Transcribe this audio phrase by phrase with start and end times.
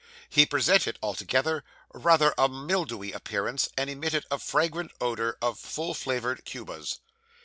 [0.31, 1.63] He presented, altogether,
[1.93, 6.97] rather a mildewy appearance, and emitted a fragrant odour of full flavoured Cubas.